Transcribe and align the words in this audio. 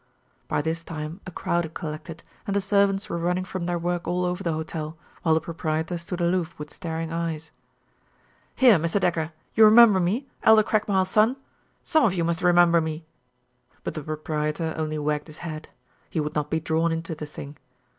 By 0.47 0.63
this 0.63 0.83
time 0.83 1.21
a 1.27 1.31
crowd 1.31 1.63
had 1.63 1.75
collected, 1.75 2.23
and 2.47 2.55
the 2.55 2.59
servants 2.59 3.07
were 3.07 3.19
running 3.19 3.45
from 3.45 3.67
their 3.67 3.77
work 3.77 4.07
all 4.07 4.25
over 4.25 4.41
the 4.43 4.51
hotel, 4.53 4.97
while 5.21 5.35
the 5.35 5.39
proprietor 5.39 5.95
stood 5.99 6.19
aloof 6.19 6.57
with 6.57 6.73
staring 6.73 7.13
eyes. 7.13 7.51
"Here, 8.55 8.79
Mr. 8.79 8.99
Decker, 8.99 9.31
you 9.53 9.63
remember 9.63 9.99
me 9.99 10.27
Elder 10.41 10.63
Craigmile's 10.63 11.07
son? 11.11 11.37
Some 11.83 12.03
of 12.03 12.15
you 12.15 12.23
must 12.23 12.41
remember 12.41 12.81
me." 12.81 13.05
But 13.83 13.93
the 13.93 14.01
proprietor 14.01 14.73
only 14.75 14.97
wagged 14.97 15.27
his 15.27 15.37
head. 15.45 15.69
He 16.09 16.19
would 16.19 16.33
not 16.33 16.49
be 16.49 16.59
drawn 16.59 16.91
into 16.91 17.13
the 17.13 17.27
thing. 17.27 17.57